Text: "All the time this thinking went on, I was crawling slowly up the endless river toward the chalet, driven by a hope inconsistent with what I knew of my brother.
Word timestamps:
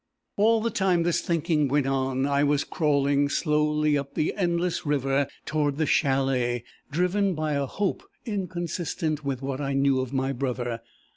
"All 0.35 0.61
the 0.61 0.71
time 0.71 1.03
this 1.03 1.21
thinking 1.21 1.67
went 1.67 1.85
on, 1.85 2.25
I 2.25 2.43
was 2.43 2.63
crawling 2.63 3.29
slowly 3.29 3.95
up 3.95 4.15
the 4.15 4.33
endless 4.35 4.83
river 4.83 5.27
toward 5.45 5.77
the 5.77 5.85
chalet, 5.85 6.63
driven 6.89 7.35
by 7.35 7.53
a 7.53 7.67
hope 7.67 8.01
inconsistent 8.25 9.23
with 9.23 9.43
what 9.43 9.61
I 9.61 9.73
knew 9.73 9.99
of 9.99 10.11
my 10.11 10.33
brother. 10.33 10.81